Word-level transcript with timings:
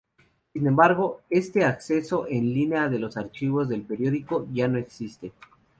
Sin 0.51 0.65
embargo, 0.65 1.21
este 1.29 1.63
acceso 1.63 2.25
en 2.27 2.51
línea 2.51 2.89
de 2.89 2.97
los 2.97 3.17
archivos 3.17 3.69
del 3.69 3.83
periódico, 3.83 4.47
ya 4.51 4.67
no 4.67 4.79
existe. 4.79 5.31